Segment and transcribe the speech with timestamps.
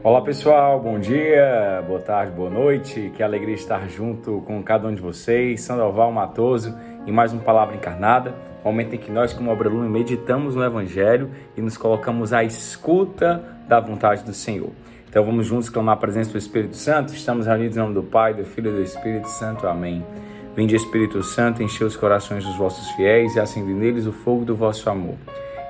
[0.00, 3.10] Olá pessoal, bom dia, boa tarde, boa noite.
[3.16, 5.60] Que alegria estar junto com cada um de vocês.
[5.62, 6.72] Sandoval Matoso
[7.04, 8.32] em mais uma palavra encarnada.
[8.64, 13.80] Momento em que nós, como Obrelume, meditamos no Evangelho e nos colocamos à escuta da
[13.80, 14.70] vontade do Senhor.
[15.08, 17.12] Então vamos juntos clamar a presença do Espírito Santo.
[17.12, 19.66] Estamos reunidos em nome do Pai, do Filho e do Espírito Santo.
[19.66, 20.06] Amém.
[20.54, 24.54] Vinde Espírito Santo, enche os corações dos vossos fiéis e acende neles o fogo do
[24.54, 25.16] vosso amor.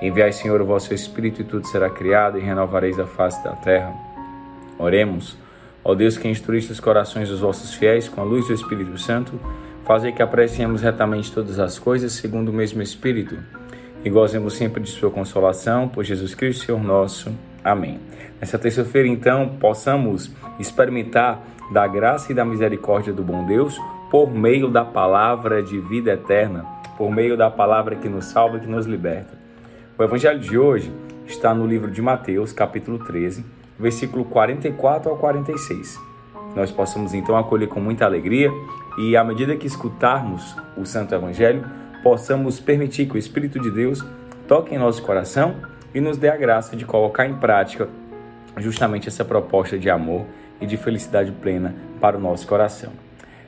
[0.00, 4.13] Enviai, Senhor, o vosso Espírito e tudo será criado e renovareis a face da terra.
[4.78, 5.36] Oremos.
[5.82, 9.38] Ó Deus que instruíste os corações dos vossos fiéis com a luz do Espírito Santo,
[9.84, 13.36] fazei que apreciemos retamente todas as coisas segundo o mesmo Espírito
[14.04, 17.32] e gozemos sempre de sua consolação, por Jesus Cristo, Senhor nosso.
[17.64, 17.98] Amém.
[18.38, 23.80] Nessa terça-feira, então, possamos experimentar da graça e da misericórdia do bom Deus
[24.10, 26.66] por meio da palavra de vida eterna,
[26.98, 29.38] por meio da palavra que nos salva e que nos liberta.
[29.98, 30.92] O evangelho de hoje
[31.26, 33.42] está no livro de Mateus, capítulo 13,
[33.78, 36.00] versículo 44 ao 46.
[36.54, 38.50] Nós possamos então acolher com muita alegria
[38.98, 41.64] e, à medida que escutarmos o Santo Evangelho,
[42.02, 44.04] possamos permitir que o Espírito de Deus
[44.46, 45.56] toque em nosso coração
[45.94, 47.88] e nos dê a graça de colocar em prática
[48.58, 50.26] justamente essa proposta de amor
[50.60, 52.92] e de felicidade plena para o nosso coração.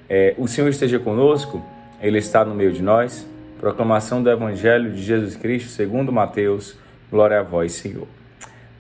[0.09, 1.63] É, o Senhor esteja conosco,
[2.01, 3.27] Ele está no meio de nós.
[3.61, 6.77] Proclamação do Evangelho de Jesus Cristo segundo Mateus.
[7.11, 8.07] Glória a vós, Senhor.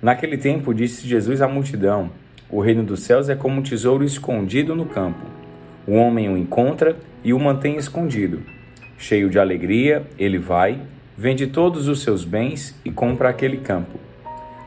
[0.01, 2.11] Naquele tempo disse Jesus à multidão:
[2.51, 5.25] O reino dos céus é como um tesouro escondido no campo.
[5.87, 8.43] O homem o encontra e o mantém escondido.
[8.99, 10.81] Cheio de alegria, ele vai,
[11.17, 13.99] vende todos os seus bens e compra aquele campo.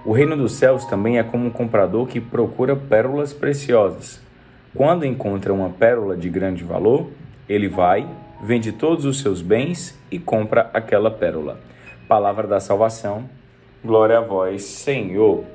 [0.05, 4.21] O reino dos céus também é como um comprador que procura pérolas preciosas.
[4.73, 7.09] Quando encontra uma pérola de grande valor,
[7.47, 8.07] ele vai,
[8.41, 11.59] vende todos os seus bens e compra aquela pérola.
[12.07, 13.29] Palavra da salvação
[13.83, 15.45] Glória a vós, Senhor.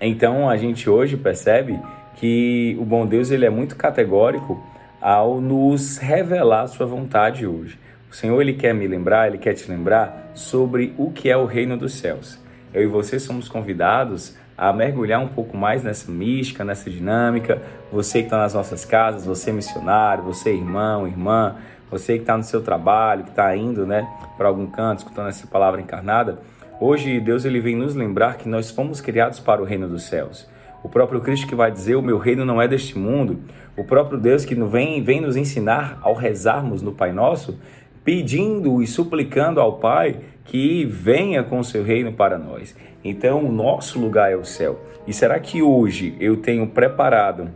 [0.00, 1.78] Então a gente hoje percebe
[2.16, 4.58] que o bom Deus ele é muito categórico
[5.02, 7.78] ao nos revelar a sua vontade hoje.
[8.10, 11.44] O Senhor ele quer me lembrar, ele quer te lembrar sobre o que é o
[11.44, 12.38] reino dos céus.
[12.72, 17.60] Eu e você somos convidados a mergulhar um pouco mais nessa mística, nessa dinâmica.
[17.92, 21.56] Você que está nas nossas casas, você missionário, você irmão, irmã,
[21.90, 24.08] você que está no seu trabalho, que está indo, né,
[24.38, 26.38] para algum canto, escutando essa palavra encarnada
[26.82, 30.48] Hoje Deus ele vem nos lembrar que nós fomos criados para o reino dos céus.
[30.82, 33.40] O próprio Cristo que vai dizer: "O meu reino não é deste mundo".
[33.76, 37.58] O próprio Deus que vem vem nos ensinar ao rezarmos no Pai Nosso,
[38.02, 42.74] pedindo e suplicando ao Pai que venha com o seu reino para nós.
[43.04, 44.80] Então, o nosso lugar é o céu.
[45.06, 47.50] E será que hoje eu tenho preparado,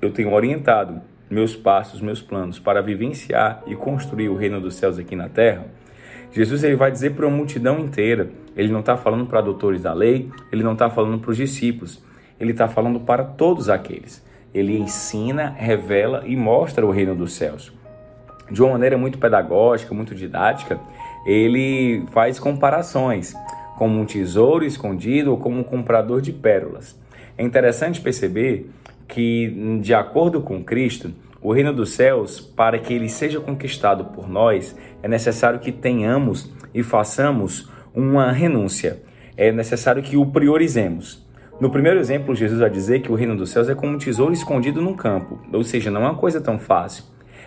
[0.00, 4.98] eu tenho orientado meus passos, meus planos para vivenciar e construir o reino dos céus
[4.98, 5.66] aqui na terra?
[6.32, 8.30] Jesus ele vai dizer para uma multidão inteira.
[8.56, 12.02] Ele não está falando para doutores da lei, ele não está falando para os discípulos,
[12.38, 14.24] ele está falando para todos aqueles.
[14.52, 17.72] Ele ensina, revela e mostra o reino dos céus.
[18.50, 20.80] De uma maneira muito pedagógica, muito didática,
[21.24, 23.34] ele faz comparações,
[23.76, 26.98] como um tesouro escondido ou como um comprador de pérolas.
[27.38, 28.70] É interessante perceber
[29.06, 31.12] que, de acordo com Cristo,
[31.42, 36.52] o reino dos céus, para que ele seja conquistado por nós, é necessário que tenhamos
[36.74, 39.02] e façamos uma renúncia.
[39.36, 41.26] É necessário que o priorizemos.
[41.60, 44.32] No primeiro exemplo, Jesus vai dizer que o reino dos céus é como um tesouro
[44.32, 47.04] escondido num campo, ou seja, não é uma coisa tão fácil.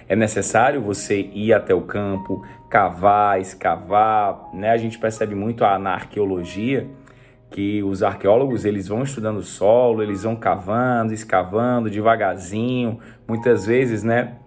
[0.08, 4.72] É necessário você ir até o campo, cavar, escavar, né?
[4.72, 6.88] A gente percebe muito na arqueologia
[7.53, 12.97] que os arqueólogos eles vão estudando o solo, eles vão cavando, escavando devagarzinho,
[13.28, 14.38] muitas vezes, né,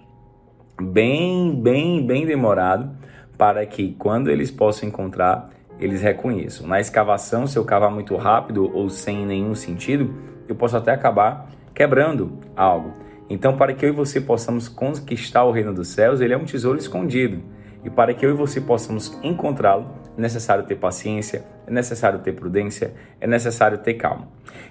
[0.82, 2.90] bem, bem, bem demorado,
[3.38, 6.66] para que quando eles possam encontrar, eles reconheçam.
[6.66, 10.12] Na escavação, se eu cavar muito rápido ou sem nenhum sentido,
[10.48, 12.92] eu posso até acabar quebrando algo.
[13.30, 16.44] Então, para que eu e você possamos conquistar o reino dos céus, ele é um
[16.44, 17.40] tesouro escondido.
[17.84, 19.86] E para que eu e você possamos encontrá-lo,
[20.18, 24.28] é necessário ter paciência, é necessário ter prudência, é necessário ter calma.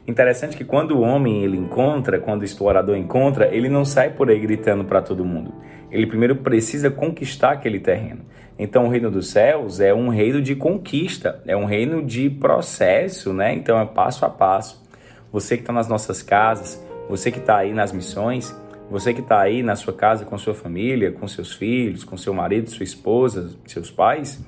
[0.07, 4.29] Interessante que quando o homem ele encontra, quando o explorador encontra, ele não sai por
[4.29, 5.53] aí gritando para todo mundo.
[5.91, 8.21] Ele primeiro precisa conquistar aquele terreno.
[8.57, 13.33] Então o reino dos céus é um reino de conquista, é um reino de processo,
[13.33, 13.53] né?
[13.53, 14.83] Então é passo a passo.
[15.31, 18.55] Você que está nas nossas casas, você que está aí nas missões,
[18.89, 22.33] você que está aí na sua casa com sua família, com seus filhos, com seu
[22.33, 24.41] marido, sua esposa, seus pais,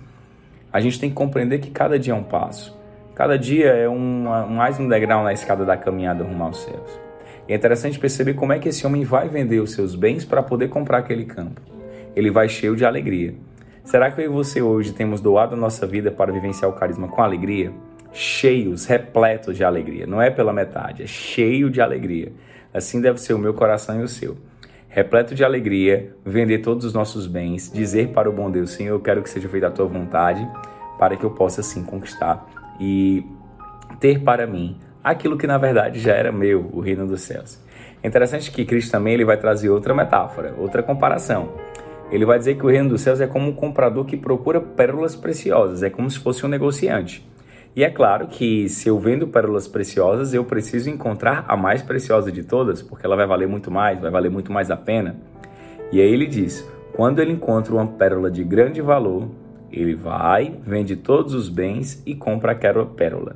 [0.78, 2.78] a gente tem que compreender que cada dia é um passo.
[3.16, 7.00] Cada dia é um, mais um degrau na escada da caminhada rumo aos céus.
[7.48, 10.44] E é interessante perceber como é que esse homem vai vender os seus bens para
[10.44, 11.60] poder comprar aquele campo.
[12.16, 13.34] Ele vai cheio de alegria.
[13.84, 17.08] Será que eu e você hoje temos doado a nossa vida para vivenciar o carisma
[17.08, 17.74] com alegria?
[18.14, 20.06] cheios, repletos de alegria.
[20.06, 22.32] Não é pela metade, é cheio de alegria.
[22.74, 24.38] Assim deve ser o meu coração e o seu.
[24.90, 29.00] Repleto de alegria, vender todos os nossos bens, dizer para o bom Deus, Senhor, eu
[29.00, 30.48] quero que seja feita a tua vontade,
[30.98, 32.48] para que eu possa assim conquistar
[32.80, 33.26] e
[34.00, 37.60] ter para mim aquilo que na verdade já era meu, o reino dos céus.
[38.02, 41.54] É interessante que Cristo também ele vai trazer outra metáfora, outra comparação.
[42.10, 45.16] Ele vai dizer que o reino dos céus é como um comprador que procura pérolas
[45.16, 47.28] preciosas, é como se fosse um negociante.
[47.78, 52.32] E é claro que se eu vendo pérolas preciosas, eu preciso encontrar a mais preciosa
[52.32, 55.16] de todas, porque ela vai valer muito mais, vai valer muito mais a pena.
[55.92, 59.30] E aí ele diz: quando ele encontra uma pérola de grande valor,
[59.72, 63.36] ele vai, vende todos os bens e compra aquela pérola.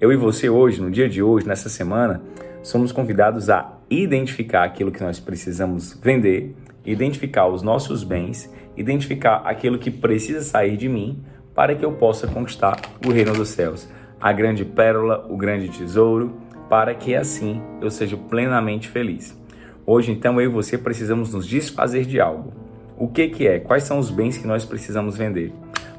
[0.00, 2.22] Eu e você hoje, no dia de hoje, nessa semana,
[2.62, 9.78] somos convidados a identificar aquilo que nós precisamos vender identificar os nossos bens, identificar aquilo
[9.78, 11.22] que precisa sair de mim
[11.54, 13.88] para que eu possa conquistar o reino dos céus,
[14.20, 16.34] a grande pérola, o grande tesouro,
[16.68, 19.38] para que assim eu seja plenamente feliz.
[19.84, 22.52] Hoje, então, eu e você precisamos nos desfazer de algo.
[22.96, 23.58] O que, que é?
[23.58, 25.52] Quais são os bens que nós precisamos vender?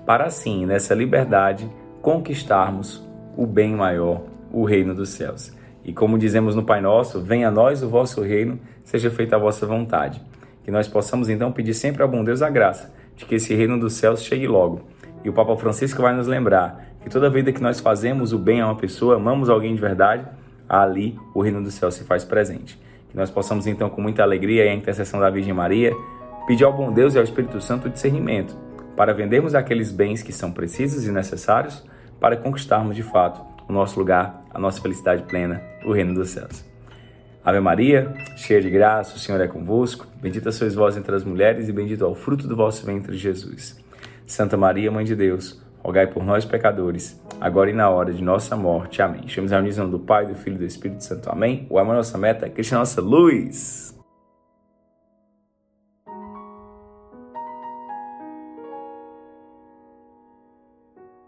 [0.05, 1.69] Para assim, nessa liberdade,
[2.01, 3.05] conquistarmos
[3.35, 4.21] o bem maior,
[4.51, 5.51] o reino dos céus.
[5.83, 9.39] E como dizemos no Pai Nosso, venha a nós o vosso reino, seja feita a
[9.39, 10.21] vossa vontade.
[10.63, 13.77] Que nós possamos então pedir sempre ao bom Deus a graça de que esse reino
[13.77, 14.92] dos céus chegue logo.
[15.23, 18.61] E o Papa Francisco vai nos lembrar que toda vida que nós fazemos o bem
[18.61, 20.25] a uma pessoa, amamos alguém de verdade,
[20.67, 22.79] ali o reino dos céus se faz presente.
[23.09, 25.93] Que nós possamos então, com muita alegria e a intercessão da Virgem Maria,
[26.47, 28.57] pedir ao bom Deus e ao Espírito Santo discernimento
[28.95, 31.83] para vendermos aqueles bens que são precisos e necessários
[32.19, 36.65] para conquistarmos de fato o nosso lugar, a nossa felicidade plena, o reino dos céus.
[37.43, 40.07] Ave Maria, cheia de graça, o Senhor é convosco.
[40.21, 43.82] Bendita sois vós entre as mulheres e bendito é o fruto do vosso ventre, Jesus.
[44.25, 48.55] Santa Maria, Mãe de Deus, rogai por nós, pecadores, agora e na hora de nossa
[48.55, 49.01] morte.
[49.01, 49.27] Amém.
[49.27, 51.29] Chamamos a união do Pai, do Filho e do Espírito Santo.
[51.29, 51.67] Amém.
[51.69, 53.93] O amor é nossa meta, Cristo é nossa luz.